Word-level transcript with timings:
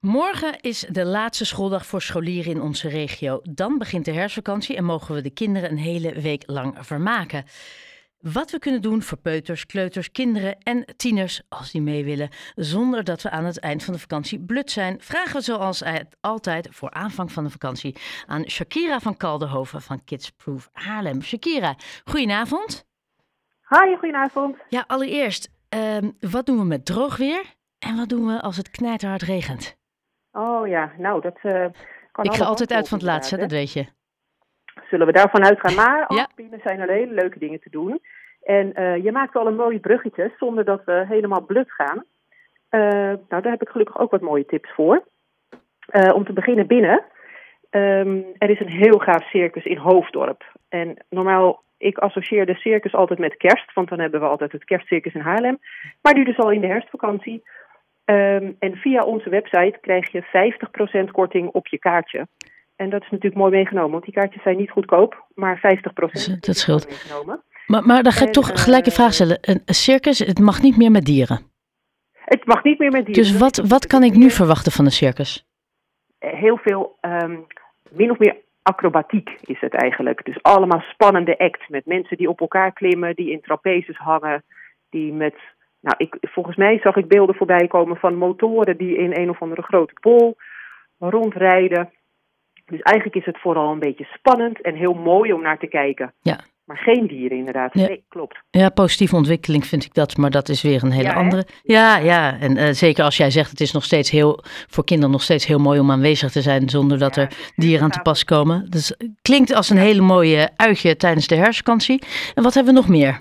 Morgen 0.00 0.60
is 0.60 0.86
de 0.90 1.04
laatste 1.04 1.44
schooldag 1.44 1.86
voor 1.86 2.02
scholieren 2.02 2.52
in 2.52 2.60
onze 2.60 2.88
regio. 2.88 3.40
Dan 3.42 3.78
begint 3.78 4.04
de 4.04 4.12
herfstvakantie 4.12 4.76
en 4.76 4.84
mogen 4.84 5.14
we 5.14 5.20
de 5.20 5.30
kinderen 5.30 5.70
een 5.70 5.78
hele 5.78 6.20
week 6.20 6.42
lang 6.46 6.74
vermaken. 6.80 7.44
Wat 8.18 8.50
we 8.50 8.58
kunnen 8.58 8.82
doen 8.82 9.02
voor 9.02 9.18
peuters, 9.18 9.66
kleuters, 9.66 10.12
kinderen 10.12 10.58
en 10.58 10.84
tieners 10.96 11.42
als 11.48 11.70
die 11.70 11.80
mee 11.80 12.04
willen, 12.04 12.28
zonder 12.54 13.04
dat 13.04 13.22
we 13.22 13.30
aan 13.30 13.44
het 13.44 13.60
eind 13.60 13.84
van 13.84 13.94
de 13.94 14.00
vakantie 14.00 14.40
blut 14.40 14.70
zijn, 14.70 14.96
vragen 15.00 15.36
we 15.36 15.40
zoals 15.40 15.82
altijd 16.20 16.68
voor 16.70 16.90
aanvang 16.90 17.32
van 17.32 17.44
de 17.44 17.50
vakantie 17.50 17.96
aan 18.26 18.50
Shakira 18.50 19.00
van 19.00 19.16
Kaldenhoven 19.16 19.82
van 19.82 20.04
Kids 20.04 20.30
Proof 20.30 20.68
Haarlem. 20.72 21.22
Shakira, 21.22 21.76
goedenavond. 22.04 22.86
Hi, 23.68 23.96
goedenavond. 23.98 24.56
Ja, 24.68 24.84
allereerst, 24.86 25.50
ehm, 25.68 26.10
wat 26.20 26.46
doen 26.46 26.58
we 26.58 26.64
met 26.64 26.84
droog 26.84 27.16
weer 27.16 27.44
en 27.78 27.96
wat 27.96 28.08
doen 28.08 28.26
we 28.26 28.40
als 28.40 28.56
het 28.56 28.70
knijterhard 28.70 29.22
regent? 29.22 29.77
Oh 30.38 30.66
ja, 30.66 30.92
nou 30.96 31.20
dat 31.20 31.38
uh, 31.42 31.66
kan 32.12 32.24
Ik 32.24 32.34
ga 32.34 32.44
altijd 32.44 32.72
uit 32.72 32.88
van 32.88 32.98
het 32.98 33.06
laatste, 33.06 33.36
dat 33.36 33.50
weet 33.50 33.72
je. 33.72 33.86
Zullen 34.90 35.06
we 35.06 35.12
daarvan 35.12 35.44
uitgaan? 35.44 35.74
Maar 35.84 36.04
Ja. 36.08 36.22
ook 36.22 36.34
binnen 36.34 36.60
zijn 36.62 36.80
er 36.80 36.90
hele 36.90 37.14
leuke 37.14 37.38
dingen 37.38 37.60
te 37.60 37.70
doen. 37.70 38.00
En 38.42 38.74
eh, 38.74 39.04
je 39.04 39.12
maakt 39.12 39.36
al 39.36 39.46
een 39.46 39.56
mooi 39.56 39.80
bruggetje 39.80 40.32
zonder 40.38 40.64
dat 40.64 40.84
we 40.84 41.04
helemaal 41.08 41.40
blut 41.40 41.72
gaan. 41.72 42.04
Eh, 42.68 42.80
nou, 43.28 43.42
daar 43.42 43.50
heb 43.50 43.62
ik 43.62 43.68
gelukkig 43.68 43.98
ook 43.98 44.10
wat 44.10 44.20
mooie 44.20 44.46
tips 44.46 44.70
voor. 44.74 45.04
Eh, 45.86 46.14
om 46.14 46.24
te 46.24 46.32
beginnen 46.32 46.66
binnen. 46.66 47.04
Ehm, 47.70 48.20
er 48.38 48.50
is 48.50 48.60
een 48.60 48.68
heel 48.68 48.98
gaaf 48.98 49.28
circus 49.28 49.64
in 49.64 49.76
Hoofddorp. 49.76 50.44
En 50.68 51.04
normaal, 51.08 51.62
ik 51.76 51.98
associeer 51.98 52.46
de 52.46 52.54
circus 52.54 52.94
altijd 52.94 53.18
met 53.18 53.36
kerst, 53.36 53.72
want 53.74 53.88
dan 53.88 54.00
hebben 54.00 54.20
we 54.20 54.26
altijd 54.26 54.52
het 54.52 54.64
kerstcircus 54.64 55.14
in 55.14 55.20
Haarlem. 55.20 55.58
Maar 56.02 56.14
nu 56.14 56.24
dus 56.24 56.38
al 56.38 56.50
in 56.50 56.60
de 56.60 56.66
herfstvakantie. 56.66 57.42
Ehm, 58.08 58.52
en 58.58 58.76
via 58.76 59.02
onze 59.02 59.30
website 59.30 59.78
krijg 59.80 60.12
je 60.12 60.22
50% 60.22 61.10
korting 61.10 61.48
op 61.48 61.66
je 61.66 61.78
kaartje. 61.78 62.26
En 62.76 62.90
dat 62.90 63.02
is 63.02 63.10
natuurlijk 63.10 63.40
mooi 63.40 63.50
meegenomen, 63.50 63.90
want 63.90 64.04
die 64.04 64.14
kaartjes 64.14 64.42
zijn 64.42 64.56
niet 64.56 64.70
goedkoop, 64.70 65.24
maar 65.34 65.58
50% 65.58 66.46
Dat 66.46 66.56
scheelt. 66.56 66.88
meegenomen. 66.88 67.42
Maar, 67.66 67.86
maar 67.86 68.02
dan 68.02 68.12
ga 68.12 68.20
ik 68.20 68.26
En, 68.26 68.32
toch 68.32 68.50
gelijk 68.62 68.84
een 68.84 68.90
eh, 68.92 68.98
vraag 68.98 69.12
stellen. 69.12 69.38
Een 69.40 69.62
een 69.64 69.74
circus, 69.74 70.18
het 70.18 70.38
mag 70.38 70.62
niet 70.62 70.76
meer 70.76 70.90
met 70.90 71.04
dieren. 71.04 71.40
Het 72.12 72.46
mag 72.46 72.62
niet 72.62 72.78
meer 72.78 72.90
met 72.90 73.06
dieren. 73.06 73.22
Dus 73.22 73.38
wat, 73.38 73.56
wat 73.56 73.86
kan 73.86 74.02
ik 74.02 74.14
nu 74.14 74.30
verwachten 74.30 74.72
van 74.72 74.84
een 74.84 74.90
circus? 74.90 75.46
Heel 76.18 76.56
veel, 76.56 76.96
ehm, 77.00 77.36
min 77.90 78.10
of 78.10 78.18
meer 78.18 78.36
acrobatiek 78.62 79.30
is 79.44 79.60
het 79.60 79.74
eigenlijk. 79.74 80.24
Dus 80.24 80.42
allemaal 80.42 80.80
spannende 80.80 81.38
acts 81.38 81.68
met 81.68 81.86
mensen 81.86 82.16
die 82.16 82.28
op 82.28 82.40
elkaar 82.40 82.72
klimmen, 82.72 83.14
die 83.14 83.30
in 83.30 83.40
trapezes 83.40 83.96
hangen, 83.96 84.44
die 84.90 85.12
met... 85.12 85.34
Nou, 85.80 85.94
ik, 85.98 86.16
volgens 86.20 86.56
mij 86.56 86.78
zag 86.78 86.96
ik 86.96 87.08
beelden 87.08 87.34
voorbij 87.34 87.66
komen 87.66 87.96
van 87.96 88.14
motoren 88.14 88.76
die 88.76 88.96
in 88.96 89.16
een 89.16 89.30
of 89.30 89.42
andere 89.42 89.62
grote 89.62 89.94
bol 90.00 90.36
rondrijden. 90.98 91.90
Dus 92.66 92.80
eigenlijk 92.80 93.16
is 93.16 93.24
het 93.24 93.40
vooral 93.40 93.72
een 93.72 93.78
beetje 93.78 94.04
spannend 94.04 94.60
en 94.60 94.74
heel 94.74 94.94
mooi 94.94 95.32
om 95.32 95.42
naar 95.42 95.58
te 95.58 95.66
kijken. 95.66 96.14
Ja. 96.20 96.40
Maar 96.64 96.76
geen 96.76 97.06
dieren 97.06 97.38
inderdaad. 97.38 97.74
Ja. 97.74 97.86
Nee, 97.86 98.04
klopt. 98.08 98.42
Ja, 98.50 98.68
positieve 98.68 99.16
ontwikkeling 99.16 99.66
vind 99.66 99.84
ik 99.84 99.94
dat, 99.94 100.16
maar 100.16 100.30
dat 100.30 100.48
is 100.48 100.62
weer 100.62 100.82
een 100.82 100.90
hele 100.90 101.08
Ja, 101.08 101.12
hè? 101.12 101.18
andere. 101.18 101.46
Ja, 101.62 101.98
ja. 101.98 102.38
En 102.40 102.56
eh, 102.56 102.72
zeker 102.72 103.04
als 103.04 103.16
jij 103.16 103.30
zegt, 103.30 103.50
het 103.50 103.60
is 103.60 103.72
nog 103.72 103.84
steeds 103.84 104.10
heel, 104.10 104.44
voor 104.68 104.84
kinderen 104.84 105.12
nog 105.12 105.22
steeds 105.22 105.46
heel 105.46 105.58
mooi 105.58 105.80
om 105.80 105.90
aanwezig 105.90 106.30
te 106.30 106.42
zijn 106.42 106.68
zonder 106.68 106.98
dat 106.98 107.14
Ja, 107.14 107.22
er 107.22 107.52
dieren 107.56 107.84
aan 107.84 107.90
te 107.90 108.02
pas 108.02 108.24
komen. 108.24 108.70
Dus 108.70 108.88
het 108.88 109.10
klinkt 109.22 109.54
als 109.54 109.70
een 109.70 109.76
hele 109.76 110.02
mooie 110.02 110.50
uitje 110.56 110.96
tijdens 110.96 111.26
de 111.26 111.34
herfstvakantie. 111.34 112.02
En 112.34 112.42
wat 112.42 112.54
hebben 112.54 112.74
we 112.74 112.80
nog 112.80 112.88
meer? 112.88 113.20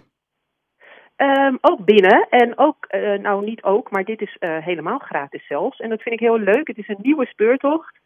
Ehm, 1.18 1.56
ook 1.62 1.86
binnen. 1.86 2.28
En 2.30 2.58
ook, 2.58 2.86
eh, 2.86 3.20
nou 3.20 3.46
niet 3.46 3.64
ook, 3.64 3.92
maar 3.92 4.04
dit 4.04 4.22
is 4.22 4.38
eh, 4.40 4.58
helemaal 4.58 4.98
gratis 4.98 5.48
zelfs. 5.48 5.80
En 5.80 5.90
dat 5.90 6.02
vind 6.02 6.16
ik 6.16 6.28
heel 6.28 6.40
leuk. 6.40 6.68
Het 6.68 6.78
is 6.78 6.88
een 6.88 7.00
nieuwe 7.02 7.26
speurtocht 7.26 8.00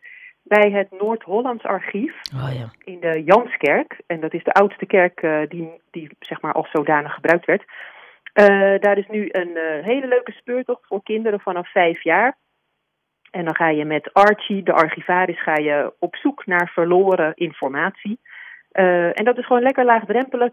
bij 0.43 0.71
het 0.71 0.91
Noord-Hollands 1.01 1.63
Archief 1.63 2.15
Oh 2.35 2.53
ja. 2.53 2.69
in 2.83 2.99
de 2.99 3.23
Janskerk. 3.23 4.01
En 4.07 4.19
dat 4.19 4.33
is 4.33 4.43
de 4.43 4.51
oudste 4.53 4.85
kerk 4.85 5.21
eh, 5.21 5.39
die, 5.47 5.81
die 5.91 6.09
zeg 6.19 6.41
maar 6.41 6.53
als 6.53 6.71
zodanig 6.71 7.13
gebruikt 7.13 7.45
werd. 7.45 7.63
Daar 8.81 8.97
is 8.97 9.07
nu 9.07 9.29
een 9.31 9.57
hele 9.83 10.07
leuke 10.07 10.31
speurtocht 10.31 10.87
voor 10.87 11.03
kinderen 11.03 11.39
vanaf 11.39 11.71
vijf 11.71 12.03
jaar. 12.03 12.37
En 13.31 13.45
dan 13.45 13.55
ga 13.55 13.69
je 13.69 13.85
met 13.85 14.13
Archie, 14.13 14.63
de 14.63 14.73
archivaris, 14.73 15.41
ga 15.41 15.55
je 15.55 15.93
op 15.99 16.15
zoek 16.15 16.45
naar 16.45 16.69
verloren 16.73 17.31
informatie. 17.35 18.19
En 18.71 19.23
dat 19.23 19.37
is 19.37 19.45
gewoon 19.45 19.61
lekker 19.61 19.85
laagdrempelig. 19.85 20.51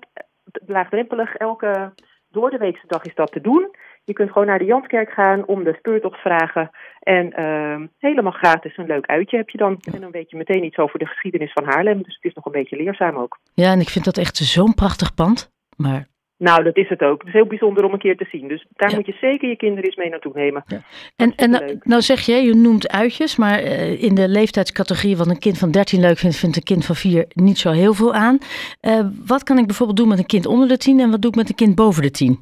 laagdrempelig. 0.66 1.34
Elke 1.34 1.92
doordeweekse 2.30 2.86
dag 2.86 3.02
is 3.04 3.14
dat 3.14 3.32
te 3.32 3.40
doen. 3.40 3.70
Je 4.04 4.12
kunt 4.12 4.32
gewoon 4.32 4.46
naar 4.46 4.58
de 4.58 4.64
Janskerk 4.64 5.10
gaan 5.10 5.46
om 5.46 5.64
de 5.64 5.74
speurtocht 5.78 6.20
vragen. 6.20 6.70
En 7.00 7.32
ehm, 7.32 7.86
helemaal 7.98 8.32
gratis 8.32 8.76
een 8.76 8.86
leuk 8.86 9.06
uitje 9.06 9.36
heb 9.36 9.50
je 9.50 9.58
dan. 9.58 9.78
En 9.92 10.00
dan 10.00 10.10
weet 10.10 10.30
je 10.30 10.36
meteen 10.36 10.64
iets 10.64 10.78
over 10.78 10.98
de 10.98 11.06
geschiedenis 11.06 11.52
van 11.52 11.64
Haarlem. 11.64 12.02
Dus 12.02 12.14
het 12.14 12.24
is 12.24 12.34
nog 12.34 12.44
een 12.44 12.52
beetje 12.52 12.76
leerzaam 12.76 13.16
ook. 13.16 13.38
Ja, 13.54 13.72
en 13.72 13.80
ik 13.80 13.88
vind 13.88 14.04
dat 14.04 14.18
echt 14.18 14.36
zo'n 14.36 14.74
prachtig 14.74 15.14
pand. 15.14 15.52
Maar 15.76 16.06
Nou, 16.38 16.62
dat 16.62 16.76
is 16.76 16.88
het 16.88 17.02
ook. 17.02 17.18
Het 17.18 17.26
is 17.26 17.32
heel 17.32 17.46
bijzonder 17.46 17.84
om 17.84 17.92
een 17.92 17.98
keer 17.98 18.16
te 18.16 18.26
zien. 18.30 18.48
Dus 18.48 18.66
daar 18.76 18.90
Ja. 18.90 18.96
moet 18.96 19.06
je 19.06 19.16
zeker 19.20 19.48
je 19.48 19.56
kinderen 19.56 19.84
eens 19.84 19.96
mee 19.96 20.08
naartoe 20.08 20.32
nemen. 20.34 20.64
En, 21.16 21.32
en 21.36 21.50
nou, 21.50 21.78
nou 21.82 22.00
zeg 22.02 22.20
je, 22.20 22.32
je 22.32 22.54
noemt 22.54 22.88
uitjes, 22.88 23.36
maar 23.36 23.58
eh, 23.58 24.02
in 24.02 24.14
de 24.14 24.28
leeftijdscategorie 24.28 25.16
wat 25.16 25.26
een 25.28 25.38
kind 25.38 25.58
van 25.58 25.70
13 25.70 26.00
leuk 26.00 26.18
vindt, 26.18 26.36
vindt 26.36 26.56
een 26.56 26.62
kind 26.62 26.86
van 26.86 26.94
4 26.94 27.24
niet 27.28 27.58
zo 27.58 27.70
heel 27.70 27.94
veel 27.94 28.14
aan. 28.14 28.38
Eh, 28.80 29.06
wat 29.26 29.42
kan 29.42 29.58
ik 29.58 29.66
bijvoorbeeld 29.66 29.98
doen 29.98 30.08
met 30.08 30.18
een 30.18 30.26
kind 30.26 30.46
onder 30.46 30.68
de 30.68 30.76
10 30.76 31.00
en 31.00 31.10
wat 31.10 31.22
doe 31.22 31.30
ik 31.30 31.36
met 31.36 31.48
een 31.48 31.54
kind 31.54 31.74
boven 31.74 32.02
de 32.02 32.10
10? 32.10 32.38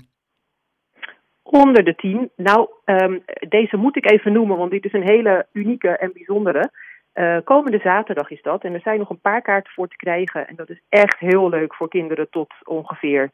Onder 1.43 1.84
de 1.84 1.95
tien. 1.95 2.31
Nou, 2.37 2.69
ehm, 2.84 3.19
deze 3.49 3.77
moet 3.77 3.97
ik 3.97 4.11
even 4.11 4.33
noemen, 4.33 4.57
want 4.57 4.71
dit 4.71 4.84
is 4.84 4.93
een 4.93 5.09
hele 5.09 5.47
unieke 5.53 5.89
en 5.89 6.11
bijzondere. 6.13 6.71
Eh, 7.13 7.37
komende 7.45 7.78
zaterdag 7.83 8.31
is 8.31 8.43
dat. 8.43 8.65
En 8.65 8.75
er 8.75 8.81
zijn 8.81 8.99
nog 8.99 9.11
een 9.11 9.21
paar 9.21 9.43
kaarten 9.43 9.73
voor 9.73 9.89
te 9.89 9.97
krijgen. 9.97 10.49
En 10.49 10.57
dat 10.57 10.71
is 10.71 10.81
echt 10.89 11.19
heel 11.19 11.49
leuk 11.49 11.75
voor 11.75 11.89
kinderen 11.89 12.31
tot 12.31 12.55
ongeveer 12.65 13.31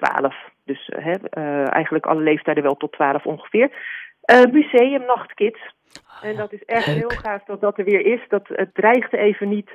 12. 0.00 0.34
Dus 0.64 0.88
eh, 0.88 1.04
hè, 1.04 1.12
eh, 1.12 1.72
eigenlijk 1.72 2.06
alle 2.06 2.22
leeftijden 2.22 2.62
wel 2.62 2.76
tot 2.76 2.92
12 2.92 3.26
ongeveer. 3.26 3.70
Eh, 4.20 4.44
museum 4.52 5.04
Nachtkids. 5.06 5.74
En 6.22 6.36
dat 6.36 6.52
is 6.52 6.64
echt 6.64 6.86
leuk. 6.86 6.96
heel 6.96 7.08
gaaf 7.08 7.44
dat 7.44 7.60
dat 7.60 7.78
er 7.78 7.84
weer 7.84 8.06
is. 8.06 8.20
Dat, 8.28 8.48
het 8.48 8.74
dreigde 8.74 9.16
even 9.16 9.48
niet, 9.48 9.72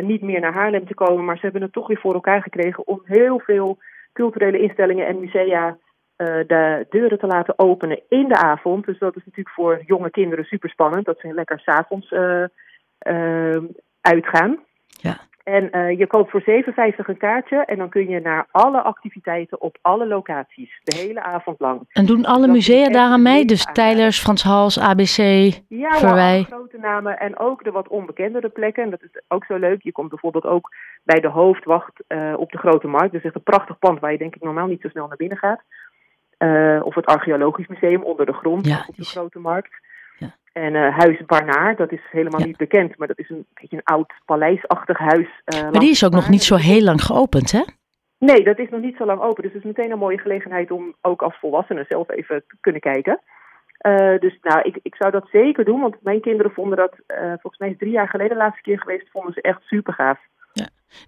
niet 0.00 0.22
meer 0.22 0.40
naar 0.40 0.54
Haarlem 0.54 0.86
te 0.86 0.94
komen. 0.94 1.24
Maar 1.24 1.36
ze 1.36 1.42
hebben 1.42 1.62
het 1.62 1.72
toch 1.72 1.86
weer 1.86 1.98
voor 1.98 2.14
elkaar 2.14 2.42
gekregen 2.42 2.86
om 2.86 3.00
heel 3.04 3.38
veel 3.38 3.78
culturele 4.12 4.58
instellingen 4.58 5.06
en 5.06 5.20
musea 5.20 5.78
de 6.16 6.86
deuren 6.90 7.18
te 7.18 7.26
laten 7.26 7.58
openen 7.58 8.00
in 8.08 8.28
de 8.28 8.36
avond. 8.36 8.86
Dus 8.86 8.98
dat 8.98 9.16
is 9.16 9.24
natuurlijk 9.24 9.54
voor 9.54 9.82
jonge 9.86 10.10
kinderen 10.10 10.44
super 10.44 10.70
spannend. 10.70 11.04
Dat 11.04 11.18
ze 11.18 11.34
lekker 11.34 11.60
s'avonds 11.60 12.12
eh, 12.98 13.56
uitgaan. 14.00 14.58
Ja. 14.86 15.16
En 15.46 15.70
eh, 15.70 15.98
je 15.98 16.06
koopt 16.06 16.30
voor 16.30 16.40
7,50 16.40 16.46
een 16.96 17.16
kaartje 17.16 17.56
en 17.64 17.78
dan 17.78 17.88
kun 17.88 18.08
je 18.08 18.20
naar 18.20 18.46
alle 18.50 18.82
activiteiten 18.82 19.60
op 19.60 19.78
alle 19.82 20.06
locaties. 20.06 20.80
De 20.84 20.96
hele 20.96 21.22
avond 21.22 21.60
lang. 21.60 21.80
En 21.92 22.06
doen 22.06 22.24
alle 22.24 22.46
musea 22.46 22.88
daaraan 22.88 23.22
mee? 23.22 23.44
Dus. 23.44 23.64
Tijlers, 23.72 24.20
Frans 24.20 24.42
Hals, 24.42 24.80
ABC, 24.80 25.16
Ja, 25.68 25.90
Verwij. 25.92 26.42
grote 26.42 26.78
namen 26.78 27.18
en 27.18 27.38
ook 27.38 27.64
de 27.64 27.70
wat 27.70 27.88
onbekendere 27.88 28.48
plekken. 28.48 28.82
En 28.84 28.90
dat 28.90 29.02
is 29.02 29.20
ook 29.28 29.44
zo 29.44 29.56
leuk. 29.56 29.82
Je 29.82 29.92
komt 29.92 30.08
bijvoorbeeld 30.08 30.44
ook 30.44 30.74
bij 31.04 31.20
de 31.20 31.28
hoofdwacht 31.28 32.02
eh, 32.06 32.34
op 32.36 32.50
de 32.52 32.58
Grote 32.58 32.86
Markt. 32.88 33.12
Dat 33.12 33.20
is 33.20 33.24
echt 33.26 33.34
een 33.34 33.42
prachtig 33.42 33.78
pand 33.78 34.00
waar 34.00 34.12
je 34.12 34.18
denk 34.18 34.34
ik 34.34 34.42
normaal 34.42 34.66
niet 34.66 34.80
zo 34.80 34.88
snel 34.88 35.06
naar 35.06 35.16
binnen 35.16 35.38
gaat. 35.38 35.60
Eh, 36.38 36.80
of 36.82 36.94
het 36.94 37.06
Archeologisch 37.06 37.66
Museum 37.66 38.02
onder 38.02 38.26
de 38.26 38.32
grond 38.32 38.66
Ja, 38.66 38.84
op 38.88 38.94
de 38.96 39.02
is- 39.02 39.10
Grote 39.10 39.38
Markt. 39.38 39.70
Ja. 40.56 40.62
En 40.62 40.74
eh, 40.74 40.98
Huis 40.98 41.24
Barnaar, 41.26 41.76
dat 41.76 41.92
is 41.92 42.00
helemaal 42.10 42.40
Ja. 42.40 42.46
niet 42.46 42.56
bekend, 42.56 42.98
maar 42.98 43.08
dat 43.08 43.18
is 43.18 43.30
een 43.30 43.46
beetje 43.54 43.76
een 43.76 43.84
oud 43.84 44.12
paleisachtig 44.24 44.98
huis. 44.98 45.28
eh, 45.44 45.62
Maar 45.62 45.80
die 45.80 45.90
is 45.90 46.04
ook 46.04 46.12
nog 46.12 46.28
niet 46.28 46.42
zo 46.42 46.54
heel 46.56 46.82
lang 46.82 47.02
geopend, 47.02 47.52
hè? 47.52 47.62
Nee, 48.18 48.44
dat 48.44 48.58
is 48.58 48.68
nog 48.70 48.80
niet 48.80 48.96
zo 48.96 49.04
lang 49.06 49.20
open. 49.20 49.42
Dus 49.42 49.52
het 49.52 49.64
is 49.64 49.72
meteen 49.76 49.90
een 49.92 49.98
mooie 49.98 50.18
gelegenheid 50.18 50.70
om 50.70 50.94
ook 51.02 51.22
als 51.22 51.36
volwassene 51.40 51.84
zelf 51.88 52.10
even 52.10 52.44
te 52.48 52.56
kunnen 52.60 52.80
kijken. 52.80 53.20
Eh, 53.78 54.18
dus 54.18 54.38
nou, 54.42 54.60
ik, 54.62 54.78
ik 54.82 54.94
zou 54.94 55.10
dat 55.12 55.28
zeker 55.32 55.64
doen, 55.64 55.80
want 55.80 55.96
mijn 56.02 56.20
kinderen 56.20 56.52
vonden 56.52 56.76
dat, 56.76 56.92
volgens 57.40 57.58
mij 57.58 57.68
is 57.68 57.74
het 57.74 57.78
drie 57.82 57.92
jaar 57.92 58.08
geleden 58.08 58.36
de 58.36 58.42
laatste 58.42 58.62
keer 58.62 58.80
geweest, 58.80 59.10
vonden 59.10 59.32
ze 59.32 59.40
echt 59.40 59.62
super 59.62 59.92
gaaf. 59.92 60.18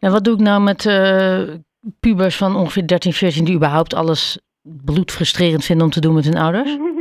En 0.00 0.11
wat 0.12 0.25
doe 0.25 0.34
ik 0.34 0.40
nou 0.40 0.62
met 0.62 0.82
pubers 2.00 2.37
van 2.37 2.56
ongeveer 2.56 2.87
13, 2.87 3.12
14 3.12 3.44
die 3.44 3.55
überhaupt 3.55 3.94
alles 3.94 4.40
bloedfrustrerend 4.84 5.64
vinden 5.64 5.84
om 5.87 5.93
te 5.93 6.00
doen 6.00 6.14
met 6.14 6.25
hun 6.25 6.38
ouders? 6.38 6.76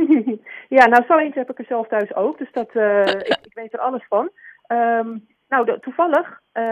ja, 0.68 0.86
nou 0.86 1.04
zo 1.08 1.16
eentje 1.18 1.38
heb 1.38 1.50
ik 1.50 1.58
er 1.58 1.64
zelf 1.68 1.88
thuis 1.88 2.14
ook, 2.14 2.38
dus 2.38 2.52
dat, 2.52 2.70
eh, 2.72 3.00
ik, 3.30 3.38
ik 3.42 3.54
weet 3.54 3.72
er 3.72 3.78
alles 3.78 4.04
van. 4.08 4.30
Ehm, 4.66 5.16
nou, 5.48 5.64
de- 5.64 5.78
toevallig, 5.80 6.40
eh, 6.52 6.62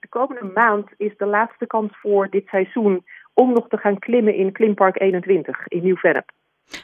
de 0.00 0.08
komende 0.08 0.44
maand 0.54 0.88
is 0.96 1.16
de 1.16 1.26
laatste 1.26 1.66
kans 1.66 1.92
voor 2.00 2.28
dit 2.30 2.46
seizoen 2.48 3.04
om 3.34 3.52
nog 3.52 3.68
te 3.68 3.76
gaan 3.76 3.98
klimmen 3.98 4.34
in 4.34 4.52
Klimpark 4.52 5.00
21 5.00 5.68
in 5.68 5.82
Nieuw-Vennep. 5.82 6.30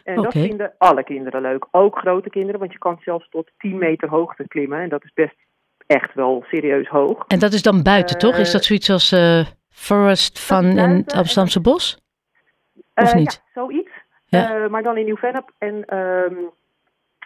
En 0.05 0.15
dat 0.15 0.33
vinden 0.33 0.73
alle 0.79 1.05
kinderen 1.05 1.41
leuk, 1.43 1.67
ook 1.71 1.99
grote 1.99 2.31
kinderen, 2.31 2.61
want 2.61 2.73
je 2.73 2.79
kan 2.79 2.99
zelfs 3.01 3.29
tot 3.29 3.51
10 3.59 3.79
meter 3.79 4.09
hoogte 4.09 4.49
klimmen 4.49 4.81
en 4.81 4.89
dat 4.89 5.05
is 5.05 5.13
best 5.13 5.35
echt 5.87 6.15
wel 6.15 6.45
serieus 6.49 6.89
hoog. 6.89 7.25
En 7.27 7.39
dat 7.39 7.53
is 7.53 7.63
dan 7.63 7.83
buiten, 7.83 8.19
toch? 8.19 8.37
Is 8.37 8.51
dat 8.53 8.65
zoiets 8.65 8.91
als 8.91 9.13
eh, 9.13 9.47
Forest 9.69 10.41
van 10.47 10.65
in 10.65 10.79
het 10.79 11.13
Amsterdamse 11.15 11.61
bos? 11.61 11.99
Of 12.95 13.09
Eh, 13.09 13.15
niet? 13.15 13.43
Ja, 13.55 13.61
zoiets. 13.63 13.91
Ja. 14.31 14.55
Eh, 14.55 14.71
maar 14.71 14.83
dan 14.83 14.97
in 14.97 15.05
Nieuw-Vennep. 15.05 15.51
En 15.59 15.85
ehm, 15.85 16.35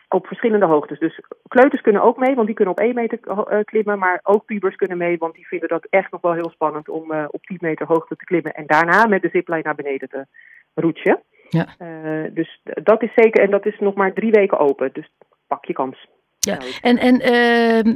op 0.09 0.27
verschillende 0.27 0.67
hoogtes. 0.67 0.99
Dus 0.99 1.21
kleuters 1.49 1.83
kunnen 1.83 2.03
ook 2.03 2.19
mee, 2.19 2.35
want 2.35 2.47
die 2.47 2.57
kunnen 2.57 2.75
op 2.75 2.81
1 2.81 2.95
meter 2.95 3.19
uh, 3.27 3.59
klimmen. 3.65 3.99
Maar 3.99 4.21
ook 4.23 4.45
pubers 4.45 4.77
kunnen 4.77 4.99
mee, 4.99 5.19
want 5.19 5.35
die 5.35 5.47
vinden 5.47 5.69
dat 5.69 5.87
echt 5.91 6.11
nog 6.11 6.21
wel 6.21 6.33
heel 6.33 6.51
spannend 6.51 6.89
om 6.89 7.13
uh, 7.13 7.25
op 7.31 7.47
10 7.47 7.59
meter 7.61 7.87
hoogte 7.87 8.17
te 8.17 8.25
klimmen. 8.25 8.55
En 8.55 8.67
daarna 8.67 9.07
met 9.07 9.23
de 9.23 9.29
zipline 9.33 9.63
naar 9.63 9.75
beneden 9.75 10.09
te 10.09 10.27
roetsen. 10.75 11.23
Ja. 11.49 11.67
Uh, 11.79 12.35
dus 12.35 12.61
dat 12.63 13.03
is 13.03 13.13
zeker, 13.15 13.43
en 13.43 13.51
dat 13.51 13.67
is 13.67 13.79
nog 13.79 13.95
maar 13.95 14.13
drie 14.13 14.31
weken 14.31 14.59
open. 14.59 14.91
Dus 14.93 15.11
pak 15.47 15.65
je 15.65 15.73
kans. 15.73 16.09
Ja, 16.45 16.59
en, 16.81 16.99
en 16.99 17.15
uh, 17.15 17.95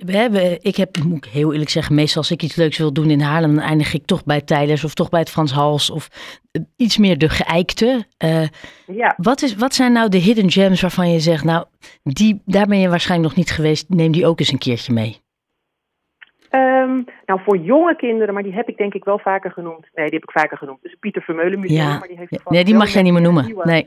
we 0.00 0.16
hebben, 0.16 0.62
ik 0.62 0.76
heb, 0.76 0.96
moet 1.04 1.24
ik 1.24 1.32
heel 1.32 1.52
eerlijk 1.52 1.70
zeggen, 1.70 1.94
meestal 1.94 2.22
als 2.22 2.30
ik 2.30 2.42
iets 2.42 2.56
leuks 2.56 2.78
wil 2.78 2.92
doen 2.92 3.10
in 3.10 3.20
Haarlem, 3.20 3.54
dan 3.54 3.64
eindig 3.64 3.94
ik 3.94 4.04
toch 4.04 4.24
bij 4.24 4.40
Tijlers 4.40 4.84
of 4.84 4.94
toch 4.94 5.08
bij 5.08 5.20
het 5.20 5.30
Frans 5.30 5.52
Hals 5.52 5.90
of 5.90 6.08
iets 6.76 6.98
meer 6.98 7.18
de 7.18 7.28
geëikte. 7.28 8.06
Uh, 8.24 8.46
ja. 8.86 9.14
wat, 9.16 9.42
is, 9.42 9.54
wat 9.54 9.74
zijn 9.74 9.92
nou 9.92 10.08
de 10.08 10.18
hidden 10.18 10.50
gems 10.50 10.80
waarvan 10.80 11.10
je 11.10 11.20
zegt, 11.20 11.44
nou, 11.44 11.64
die, 12.02 12.42
daar 12.44 12.66
ben 12.66 12.78
je 12.78 12.88
waarschijnlijk 12.88 13.28
nog 13.28 13.38
niet 13.38 13.54
geweest, 13.54 13.88
neem 13.88 14.12
die 14.12 14.26
ook 14.26 14.38
eens 14.38 14.52
een 14.52 14.58
keertje 14.58 14.92
mee? 14.92 15.20
Um, 16.50 17.04
nou, 17.26 17.40
voor 17.44 17.56
jonge 17.56 17.96
kinderen, 17.96 18.34
maar 18.34 18.42
die 18.42 18.54
heb 18.54 18.68
ik 18.68 18.76
denk 18.76 18.94
ik 18.94 19.04
wel 19.04 19.18
vaker 19.18 19.50
genoemd. 19.50 19.88
Nee, 19.94 20.06
die 20.06 20.14
heb 20.14 20.22
ik 20.22 20.30
vaker 20.30 20.58
genoemd. 20.58 20.82
Dus 20.82 20.96
Pieter 21.00 21.22
Vermeulen 21.22 21.60
Museum. 21.60 21.78
Ja. 21.78 21.98
Maar 21.98 22.08
die 22.08 22.16
heeft 22.16 22.50
nee, 22.50 22.64
die 22.64 22.74
mag 22.74 22.88
jij 22.88 23.02
niet 23.02 23.12
meer 23.12 23.22
noemen. 23.22 23.44
Nieuwe, 23.44 23.64
nee. 23.64 23.86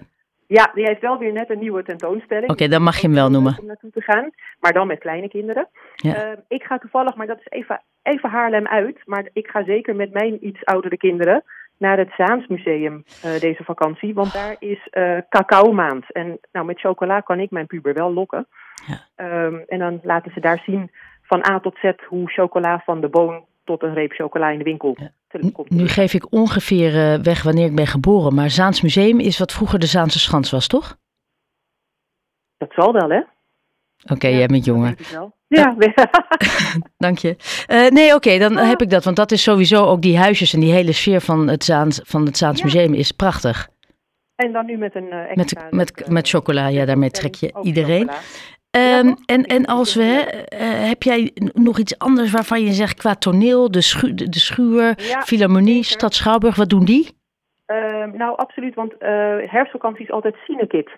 Ja, 0.57 0.71
die 0.73 0.85
heeft 0.85 1.01
wel 1.01 1.17
weer 1.17 1.31
net 1.31 1.49
een 1.49 1.59
nieuwe 1.59 1.83
tentoonstelling. 1.83 2.43
Oké, 2.43 2.53
okay, 2.53 2.67
dan 2.67 2.81
mag 2.81 2.97
je 2.97 3.07
hem 3.07 3.15
wel 3.15 3.29
noemen. 3.29 3.57
Om 3.59 3.65
naartoe 3.65 3.91
te 3.91 4.01
gaan, 4.01 4.29
maar 4.59 4.73
dan 4.73 4.87
met 4.87 4.99
kleine 4.99 5.27
kinderen. 5.29 5.67
Ja. 5.95 6.31
Uh, 6.31 6.37
ik 6.47 6.63
ga 6.63 6.77
toevallig, 6.77 7.15
maar 7.15 7.27
dat 7.27 7.39
is 7.39 7.47
even, 7.49 7.81
even 8.03 8.29
Haarlem 8.29 8.67
uit. 8.67 8.97
Maar 9.05 9.29
ik 9.33 9.47
ga 9.47 9.63
zeker 9.63 9.95
met 9.95 10.13
mijn 10.13 10.47
iets 10.47 10.65
oudere 10.65 10.97
kinderen 10.97 11.43
naar 11.77 11.97
het 11.97 12.11
Zaans 12.17 12.47
Museum 12.47 13.03
uh, 13.25 13.39
deze 13.39 13.63
vakantie. 13.63 14.13
Want 14.13 14.33
daar 14.33 14.55
is 14.59 14.87
uh, 14.91 15.17
cacao 15.29 15.71
maand. 15.71 16.11
En 16.11 16.39
nou, 16.51 16.65
met 16.65 16.79
chocola 16.79 17.19
kan 17.19 17.39
ik 17.39 17.51
mijn 17.51 17.67
puber 17.67 17.93
wel 17.93 18.13
lokken. 18.13 18.47
Ja. 18.85 19.45
Um, 19.45 19.63
en 19.67 19.79
dan 19.79 19.99
laten 20.03 20.31
ze 20.31 20.39
daar 20.39 20.61
zien 20.65 20.91
van 21.21 21.49
A 21.49 21.59
tot 21.59 21.77
Z 21.81 21.91
hoe 22.07 22.31
chocola 22.31 22.81
van 22.85 23.01
de 23.01 23.09
boon 23.09 23.45
tot 23.63 23.83
een 23.83 23.93
reep 23.93 24.11
chocola 24.11 24.49
in 24.49 24.57
de 24.57 24.63
winkel 24.63 24.95
Ja. 24.99 25.11
Nu 25.67 25.87
geef 25.87 26.13
ik 26.13 26.31
ongeveer 26.31 26.95
uh, 26.95 27.19
weg 27.19 27.43
wanneer 27.43 27.65
ik 27.65 27.75
ben 27.75 27.87
geboren, 27.87 28.35
maar 28.35 28.49
Zaans 28.49 28.81
Museum 28.81 29.19
is 29.19 29.37
wat 29.37 29.51
vroeger 29.51 29.79
de 29.79 29.85
Zaanse 29.85 30.19
Schans 30.19 30.51
was, 30.51 30.67
toch? 30.67 30.97
Dat 32.57 32.73
zal 32.73 32.93
wel, 32.93 33.09
hè? 33.09 33.17
Oké, 34.03 34.13
okay, 34.13 34.31
ja, 34.31 34.37
jij 34.37 34.47
bent 34.47 34.65
jonger. 34.65 34.95
Ja, 35.47 35.75
dank 36.97 37.17
je. 37.17 37.35
Uh, 37.67 37.89
nee, 37.89 38.05
oké, 38.05 38.15
okay, 38.15 38.39
dan 38.39 38.57
heb 38.57 38.81
ik 38.81 38.89
dat, 38.89 39.03
want 39.03 39.15
dat 39.15 39.31
is 39.31 39.43
sowieso 39.43 39.85
ook 39.85 40.01
die 40.01 40.17
huisjes 40.17 40.53
en 40.53 40.59
die 40.59 40.71
hele 40.71 40.91
sfeer 40.91 41.21
van 41.21 41.47
het 41.47 41.63
Zaans, 41.63 42.01
van 42.03 42.25
het 42.25 42.37
Zaans 42.37 42.59
Ja. 42.59 42.65
Museum 42.65 42.93
is 42.93 43.11
prachtig. 43.11 43.69
En 44.35 44.51
dan 44.51 44.65
nu 44.65 44.77
met 44.77 44.95
een 44.95 45.03
uh, 45.03 45.19
Met, 45.29 45.37
extra... 45.37 45.67
met, 45.69 45.91
leuke, 45.95 46.11
met 46.11 46.29
chocola, 46.29 46.67
ja, 46.67 46.85
daarmee 46.85 47.11
trek 47.11 47.35
je 47.35 47.59
iedereen. 47.61 48.09
Um, 48.77 48.81
Ja, 48.81 49.15
en, 49.25 49.43
en 49.43 49.65
als 49.65 49.95
we, 49.95 50.45
uh, 50.53 50.87
heb 50.89 51.03
jij 51.03 51.31
nog 51.53 51.79
iets 51.79 51.99
anders 51.99 52.31
waarvan 52.31 52.61
je 52.61 52.71
zegt 52.71 52.99
qua 52.99 53.15
toneel, 53.15 53.71
de, 53.71 53.81
schu 53.81 54.13
de, 54.13 54.29
de 54.29 54.39
schuur, 54.39 54.93
Ja, 54.97 55.21
Philharmonie. 55.21 55.83
Stad 55.83 56.13
Schouwburg, 56.13 56.55
wat 56.55 56.69
doen 56.69 56.85
die? 56.85 57.17
Uh, 57.67 58.05
nou, 58.05 58.37
absoluut, 58.37 58.75
want 58.75 58.93
uh, 58.93 58.99
herfstvakantie 59.39 60.03
is 60.03 60.11
altijd 60.11 60.35
Cinekit. 60.45 60.89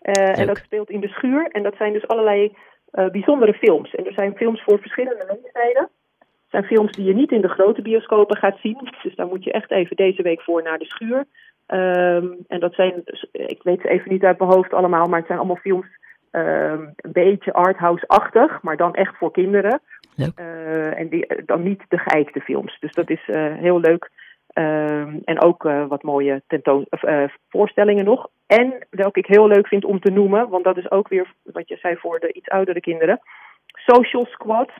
En 0.00 0.46
dat 0.46 0.56
speelt 0.56 0.90
in 0.90 1.00
de 1.00 1.08
schuur. 1.08 1.48
En 1.48 1.62
dat 1.62 1.74
zijn 1.76 1.92
dus 1.92 2.08
allerlei 2.08 2.56
bijzondere 2.90 3.52
films. 3.52 3.94
En 3.94 4.06
er 4.06 4.12
zijn 4.12 4.36
films 4.36 4.62
voor 4.62 4.78
verschillende 4.78 5.38
leeftijden. 5.42 5.88
Het 6.18 6.50
zijn 6.50 6.64
films 6.64 6.92
die 6.92 7.04
je 7.04 7.14
niet 7.14 7.32
in 7.32 7.40
de 7.40 7.48
grote 7.48 7.82
bioscopen 7.82 8.36
gaat 8.36 8.58
zien. 8.62 8.90
Dus 9.02 9.14
daar 9.14 9.26
moet 9.26 9.44
je 9.44 9.52
echt 9.52 9.70
even 9.70 9.96
deze 9.96 10.22
week 10.22 10.40
voor 10.40 10.62
naar 10.62 10.78
de 10.78 10.84
schuur. 10.84 11.24
Um, 11.66 12.44
en 12.48 12.60
dat 12.60 12.74
zijn, 12.74 13.02
ik 13.32 13.62
weet 13.62 13.80
ze 13.80 13.88
even 13.88 14.12
niet 14.12 14.24
uit 14.24 14.38
mijn 14.38 14.50
hoofd 14.50 14.72
allemaal, 14.72 15.06
maar 15.06 15.18
het 15.18 15.26
zijn 15.26 15.38
allemaal 15.38 15.56
films 15.56 15.86
een 16.34 16.94
beetje 17.12 17.52
arthouse-achtig, 17.52 18.62
maar 18.62 18.76
dan 18.76 18.94
echt 18.94 19.16
voor 19.16 19.32
kinderen. 19.32 19.80
Uh, 20.16 20.98
en 20.98 21.08
die, 21.08 21.44
dan 21.44 21.62
niet 21.62 21.84
de 21.88 21.98
geëikte 21.98 22.40
films. 22.40 22.78
Dus 22.80 22.92
dat 22.92 23.10
is 23.10 23.28
uh, 23.28 23.54
heel 23.54 23.80
leuk. 23.80 24.10
Um, 24.54 25.20
en 25.24 25.40
ook 25.42 25.64
uh, 25.64 25.86
wat 25.86 26.02
mooie 26.02 26.42
tentoon, 26.46 26.86
uh, 27.02 27.24
voorstellingen 27.48 28.04
nog. 28.04 28.28
En 28.46 28.86
welke 28.90 29.18
ik 29.18 29.26
heel 29.26 29.46
leuk 29.46 29.66
vind 29.66 29.84
om 29.84 30.00
te 30.00 30.10
noemen, 30.10 30.48
want 30.48 30.64
dat 30.64 30.76
is 30.76 30.90
ook 30.90 31.08
weer 31.08 31.32
wat 31.42 31.68
je 31.68 31.76
zei 31.76 31.96
voor 31.96 32.20
de 32.20 32.32
iets 32.32 32.48
oudere 32.48 32.80
kinderen. 32.80 33.20
Social 33.66 34.26
Squad. 34.26 34.70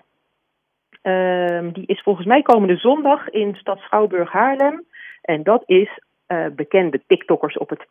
Um, 1.03 1.73
die 1.73 1.87
is 1.87 2.03
volgens 2.03 2.27
mij 2.27 2.43
komende 2.43 2.77
zondag 2.77 3.31
in 3.31 3.55
Stad 3.55 3.79
Schouwburg 3.79 4.33
Haarlem. 4.33 4.85
En 5.23 5.43
dat 5.43 5.63
is 5.67 6.04
uh, 6.29 6.47
bekende 6.57 7.01
TikTokkers 7.07 7.59
op 7.59 7.69
het, 7.69 7.87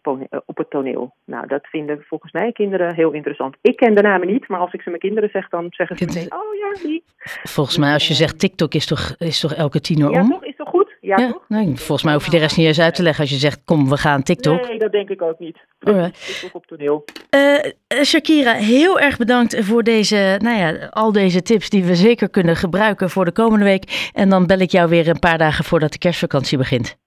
op 0.45 0.57
het 0.57 0.69
toneel. 0.69 1.13
Nou, 1.25 1.47
dat 1.47 1.67
vinden 1.67 2.03
volgens 2.07 2.31
mij 2.31 2.51
kinderen 2.51 2.95
heel 2.95 3.11
interessant. 3.11 3.55
Ik 3.61 3.75
ken 3.75 3.95
de 3.95 4.01
namen 4.01 4.27
niet, 4.27 4.47
maar 4.47 4.59
als 4.59 4.73
ik 4.73 4.81
ze 4.81 4.89
mijn 4.89 5.01
kinderen 5.01 5.29
zeg, 5.29 5.49
dan 5.49 5.65
zeggen 5.69 5.97
ze 5.97 6.05
meteen, 6.05 6.33
oh 6.33 6.55
ja, 6.55 6.87
die. 6.87 7.03
Volgens 7.43 7.77
mij 7.77 7.93
als 7.93 8.07
je 8.07 8.13
zegt 8.13 8.39
TikTok 8.39 8.73
is 8.73 8.85
toch, 8.85 9.15
is 9.17 9.39
toch 9.39 9.53
elke 9.53 9.79
tiener 9.79 10.11
ja, 10.11 10.21
om? 10.21 10.29
toch? 10.29 10.45
Is 10.45 10.55
toch 10.55 10.69
goed? 10.69 10.95
Ja, 11.01 11.17
ja 11.17 11.31
toch? 11.31 11.45
Nee, 11.47 11.75
volgens 11.75 12.03
mij 12.03 12.13
hoef 12.13 12.25
je 12.25 12.31
de 12.31 12.37
rest 12.37 12.57
niet 12.57 12.67
eens 12.67 12.79
uit 12.79 12.95
te 12.95 13.03
leggen 13.03 13.21
als 13.21 13.31
je 13.31 13.37
zegt, 13.37 13.63
kom, 13.65 13.89
we 13.89 13.97
gaan 13.97 14.23
TikTok. 14.23 14.67
Nee, 14.67 14.79
dat 14.79 14.91
denk 14.91 15.09
ik 15.09 15.21
ook 15.21 15.39
niet. 15.39 15.57
TikTok 15.79 16.55
op 16.55 16.65
toneel. 16.65 17.05
Uh, 17.35 18.03
Shakira, 18.03 18.53
heel 18.53 18.99
erg 18.99 19.17
bedankt 19.17 19.65
voor 19.65 19.83
deze, 19.83 20.39
nou 20.41 20.57
ja, 20.57 20.87
al 20.89 21.11
deze 21.11 21.41
tips 21.41 21.69
die 21.69 21.83
we 21.83 21.95
zeker 21.95 22.29
kunnen 22.29 22.55
gebruiken 22.55 23.09
voor 23.09 23.25
de 23.25 23.31
komende 23.31 23.65
week. 23.65 24.09
En 24.13 24.29
dan 24.29 24.47
bel 24.47 24.59
ik 24.59 24.71
jou 24.71 24.89
weer 24.89 25.07
een 25.07 25.19
paar 25.19 25.37
dagen 25.37 25.65
voordat 25.65 25.91
de 25.91 25.97
kerstvakantie 25.97 26.57
begint. 26.57 27.01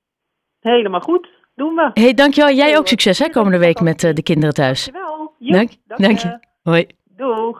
Helemaal 0.70 1.00
goed. 1.00 1.28
Doen 1.54 1.74
we. 1.74 1.90
Hey, 1.94 2.14
dankjewel. 2.14 2.54
Jij 2.54 2.78
ook 2.78 2.88
succes 2.88 3.18
hè, 3.18 3.28
komende 3.28 3.58
week 3.58 3.80
met 3.80 4.02
uh, 4.02 4.12
de 4.12 4.22
kinderen 4.22 4.54
thuis. 4.54 4.84
Dankjewel. 4.84 5.34
Dank, 5.38 5.70
dank 5.86 6.18
je. 6.18 6.38
Hoi. 6.62 6.86
Doeg. 7.16 7.54